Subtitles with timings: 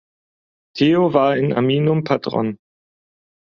[0.75, 2.57] Theo war in Ariminum Patron.